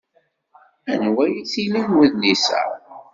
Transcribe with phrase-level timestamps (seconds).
[0.91, 2.61] Anwa ay t-ilan wedlis-a?